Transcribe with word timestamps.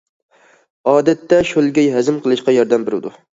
ئادەتتە 0.91 1.39
شۆلگەي 1.49 1.93
ھەزىم 1.97 2.19
قىلىشقا 2.25 2.57
ياردەم 2.57 2.89
بېرىدۇ. 2.91 3.15